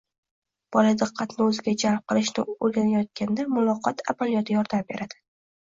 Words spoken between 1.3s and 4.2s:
o‘ziga jalb qilishni o‘rganayotganda muloqot